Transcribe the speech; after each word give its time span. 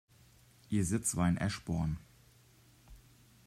Ihr 0.71 0.83
Sitz 0.83 1.15
war 1.15 1.29
in 1.29 1.37
Eschborn. 1.37 1.99